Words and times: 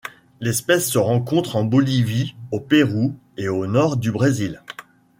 L'espèce 0.39 0.89
se 0.89 0.97
rencontre 0.97 1.55
en 1.55 1.63
Bolivie, 1.63 2.33
au 2.51 2.59
Pérou 2.59 3.19
et 3.37 3.49
au 3.49 3.67
nord 3.67 3.97
du 3.97 4.11
Brésil. 4.11 4.63